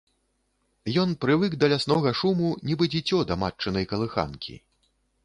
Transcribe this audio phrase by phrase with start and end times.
[1.01, 4.57] Ён прывык да ляснога шуму, нібы дзіцё да матчынай калыханкі.